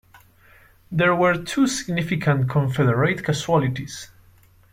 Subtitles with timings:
[0.91, 4.09] There were two significant Confederate casualties.